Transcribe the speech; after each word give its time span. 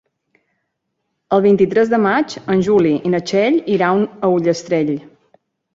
El 1.37 1.43
vint-i-tres 1.47 1.93
de 1.93 2.01
maig 2.07 2.35
en 2.55 2.65
Juli 2.71 2.97
i 3.11 3.15
na 3.17 3.23
Txell 3.29 3.63
iran 3.79 4.05
a 4.29 4.35
Ullastrell. 4.39 4.97